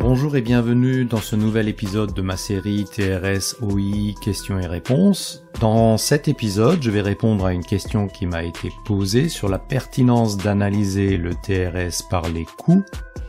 [0.00, 5.44] Bonjour et bienvenue dans ce nouvel épisode de ma série TRS OI questions et réponses.
[5.60, 9.58] Dans cet épisode, je vais répondre à une question qui m'a été posée sur la
[9.58, 12.82] pertinence d'analyser le TRS par les coûts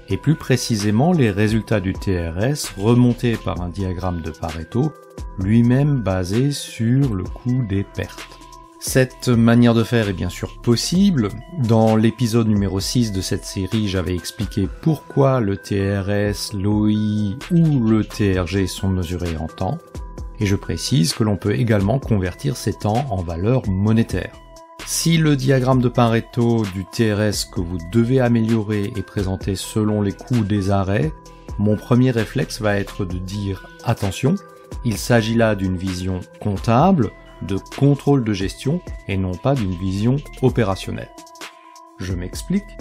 [0.08, 4.94] et plus précisément les résultats du TRS remontés par un diagramme de Pareto,
[5.40, 8.41] lui-même basé sur le coût des pertes.
[8.84, 11.30] Cette manière de faire est bien sûr possible.
[11.60, 18.04] Dans l'épisode numéro 6 de cette série, j'avais expliqué pourquoi le TRS, l'OI ou le
[18.04, 19.78] TRG sont mesurés en temps.
[20.40, 24.34] Et je précise que l'on peut également convertir ces temps en valeur monétaire.
[24.88, 30.14] Si le diagramme de Pareto du TRS que vous devez améliorer est présenté selon les
[30.14, 31.14] coûts des arrêts,
[31.60, 34.34] mon premier réflexe va être de dire attention,
[34.84, 40.18] il s'agit là d'une vision comptable, de contrôle de gestion et non pas d'une vision
[40.42, 41.12] opérationnelle.
[42.00, 42.78] Je m'explique.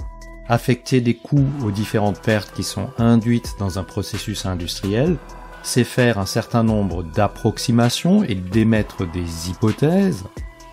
[0.48, 5.16] Affecter des coûts aux différentes pertes qui sont induites dans un processus industriel,
[5.62, 10.24] c'est faire un certain nombre d'approximations et d'émettre des hypothèses,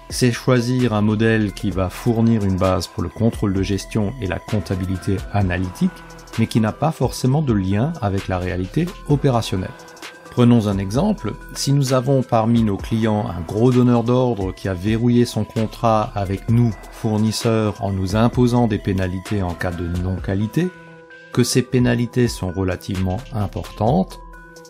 [0.10, 4.28] c'est choisir un modèle qui va fournir une base pour le contrôle de gestion et
[4.28, 5.92] la comptabilité analytique,
[6.40, 9.70] mais qui n'a pas forcément de lien avec la réalité opérationnelle.
[10.38, 14.76] Prenons un exemple, si nous avons parmi nos clients un gros donneur d'ordre qui a
[14.76, 20.70] verrouillé son contrat avec nous, fournisseurs, en nous imposant des pénalités en cas de non-qualité,
[21.34, 24.20] que ces pénalités sont relativement importantes,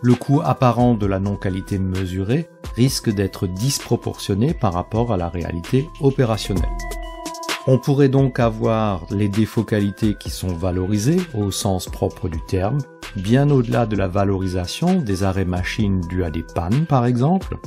[0.00, 5.86] le coût apparent de la non-qualité mesurée risque d'être disproportionné par rapport à la réalité
[6.00, 6.64] opérationnelle.
[7.70, 12.78] On pourrait donc avoir les défauts qualité qui sont valorisés au sens propre du terme,
[13.14, 17.58] bien au-delà de la valorisation des arrêts machines dus à des pannes par exemple.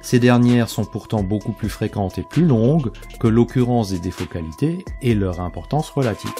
[0.00, 4.82] Ces dernières sont pourtant beaucoup plus fréquentes et plus longues que l'occurrence des défauts qualité
[5.02, 6.32] et leur importance relative.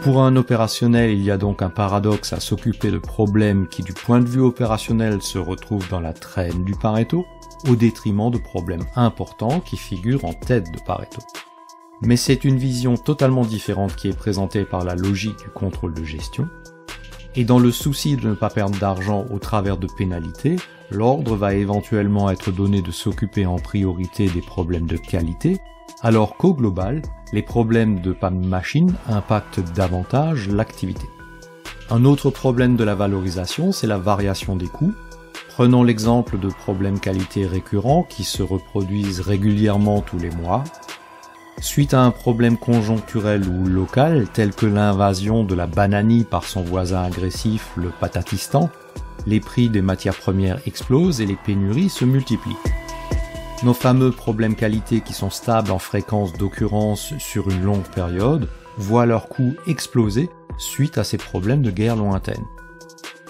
[0.00, 3.92] Pour un opérationnel, il y a donc un paradoxe à s'occuper de problèmes qui du
[3.92, 7.26] point de vue opérationnel se retrouvent dans la traîne du Pareto,
[7.68, 11.20] au détriment de problèmes importants qui figurent en tête de Pareto.
[12.02, 16.04] Mais c'est une vision totalement différente qui est présentée par la logique du contrôle de
[16.04, 16.48] gestion.
[17.36, 20.56] Et dans le souci de ne pas perdre d'argent au travers de pénalités,
[20.90, 25.58] l'ordre va éventuellement être donné de s'occuper en priorité des problèmes de qualité,
[26.02, 27.02] alors qu'au global,
[27.32, 31.06] les problèmes de panne machine impactent davantage l'activité.
[31.90, 34.94] Un autre problème de la valorisation, c'est la variation des coûts.
[35.48, 40.64] Prenons l'exemple de problèmes qualité récurrents qui se reproduisent régulièrement tous les mois,
[41.60, 46.62] Suite à un problème conjoncturel ou local, tel que l'invasion de la bananie par son
[46.62, 48.70] voisin agressif, le Patatistan,
[49.26, 52.56] les prix des matières premières explosent et les pénuries se multiplient.
[53.62, 59.04] Nos fameux problèmes qualité qui sont stables en fréquence d'occurrence sur une longue période voient
[59.04, 62.44] leur coût exploser suite à ces problèmes de guerre lointaine.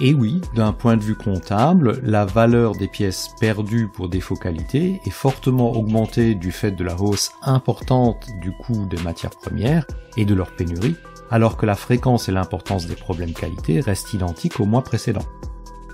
[0.02, 4.98] Et oui, d'un point de vue comptable, la valeur des pièces perdues pour défaut qualité
[5.04, 10.24] est fortement augmentée du fait de la hausse importante du coût des matières premières et
[10.24, 10.96] de leur pénurie,
[11.30, 15.26] alors que la fréquence et l'importance des problèmes qualité restent identiques au mois précédent.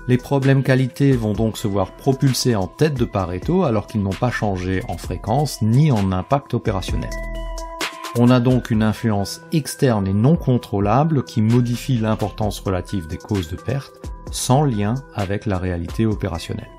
[0.07, 4.11] Les problèmes qualité vont donc se voir propulsés en tête de Pareto alors qu'ils n'ont
[4.11, 7.09] pas changé en fréquence ni en impact opérationnel.
[8.19, 13.49] On a donc une influence externe et non contrôlable qui modifie l'importance relative des causes
[13.49, 13.93] de perte
[14.31, 16.69] sans lien avec la réalité opérationnelle.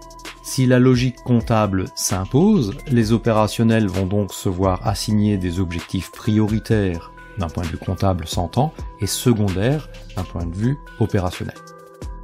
[0.43, 7.13] Si la logique comptable s'impose, les opérationnels vont donc se voir assigner des objectifs prioritaires
[7.39, 11.55] d'un point de vue comptable s'entend et secondaires d'un point de vue opérationnel.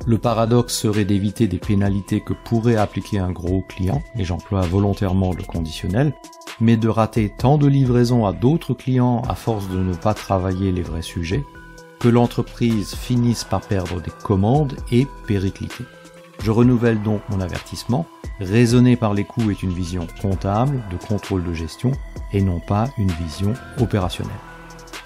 [0.06, 5.32] Le paradoxe serait d'éviter des pénalités que pourrait appliquer un gros client, et j'emploie volontairement
[5.32, 6.12] le conditionnel,
[6.60, 10.72] mais de rater tant de livraisons à d'autres clients à force de ne pas travailler
[10.72, 11.42] les vrais sujets,
[12.00, 15.84] que l'entreprise finisse par perdre des commandes et péricliter.
[16.42, 18.04] Je renouvelle donc mon avertissement,
[18.41, 21.92] raisonner par les coûts est une vision comptable, de contrôle de gestion,
[22.34, 24.34] et non pas une vision opérationnelle.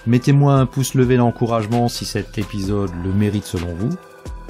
[0.08, 3.90] Mettez-moi un pouce levé d'encouragement si cet épisode le mérite selon vous,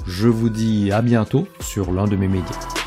[0.07, 2.78] je vous dis à bientôt sur l'un de mes médias.